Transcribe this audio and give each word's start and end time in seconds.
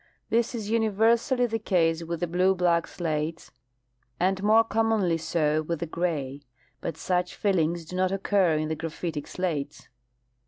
This 0.31 0.55
is 0.55 0.71
universally 0.71 1.45
the 1.45 1.59
case 1.59 2.03
with 2.03 2.21
the 2.21 2.25
blue 2.25 2.55
black 2.55 2.87
slates, 2.87 3.51
and 4.19 4.41
more 4.41 4.63
commonly 4.63 5.19
so 5.19 5.61
with 5.61 5.79
the 5.79 5.85
gray; 5.85 6.41
but 6.81 6.97
such 6.97 7.35
fillings 7.35 7.85
do 7.85 7.95
not 7.95 8.11
occur 8.11 8.55
in 8.55 8.67
the 8.67 8.75
graphitic 8.75 9.27
slates. 9.27 9.89